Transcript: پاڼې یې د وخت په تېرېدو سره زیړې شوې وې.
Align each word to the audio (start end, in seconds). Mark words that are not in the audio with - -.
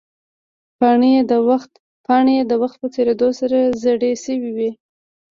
پاڼې 2.09 2.29
یې 2.35 2.43
د 2.49 2.53
وخت 2.63 2.73
په 2.81 2.87
تېرېدو 2.95 3.27
سره 3.39 3.57
زیړې 3.81 4.11
شوې 4.23 4.51
وې. 4.57 4.69